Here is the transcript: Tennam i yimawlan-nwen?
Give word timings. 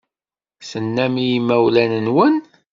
Tennam 0.69 1.15
i 1.23 1.25
yimawlan-nwen? 1.29 2.35